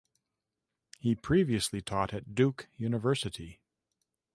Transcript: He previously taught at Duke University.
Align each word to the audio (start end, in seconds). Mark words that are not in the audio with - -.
He 0.97 1.13
previously 1.13 1.79
taught 1.79 2.11
at 2.11 2.33
Duke 2.33 2.67
University. 2.75 3.61